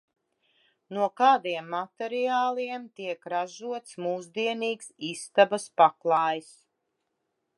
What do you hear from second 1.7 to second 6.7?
materiāliem tiek ražots mūsdienīgs istabas paklājs?